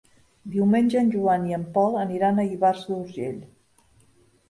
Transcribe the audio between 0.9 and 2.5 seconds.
en Joan i en Pol aniran a